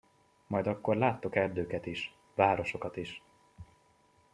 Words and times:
Majd 0.47 0.67
akkor 0.67 0.95
láttok 0.95 1.35
erdőket 1.35 1.85
is, 1.85 2.13
városokat 2.35 2.97
is. 2.97 3.21